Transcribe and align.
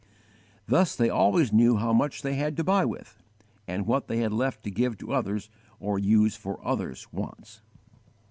Thus 0.67 0.95
they 0.95 1.11
always 1.11 1.53
knew 1.53 1.77
how 1.77 1.93
much 1.93 2.23
they 2.23 2.33
had 2.33 2.57
to 2.57 2.63
buy 2.63 2.85
with, 2.85 3.19
and 3.67 3.85
what 3.85 4.07
they 4.07 4.17
had 4.17 4.33
left 4.33 4.63
to 4.63 4.71
give 4.71 4.97
to 4.97 5.13
others 5.13 5.47
or 5.79 5.99
use 5.99 6.35
for 6.35 6.59
others' 6.67 7.07
wants. 7.13 7.61